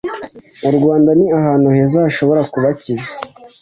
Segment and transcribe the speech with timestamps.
[0.69, 3.11] u Rwanda ni ahantu heza hashobora kubakiza